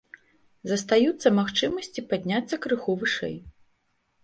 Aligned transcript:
Застаюцца 0.71 1.27
магчымасці 1.41 2.05
падняцца 2.15 2.55
крыху 2.67 2.99
вышэй. 3.05 3.39